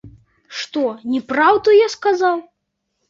Што, 0.61 0.83
не 1.15 1.21
праўду 1.33 1.77
я 1.77 1.87
сказаў? 1.99 2.35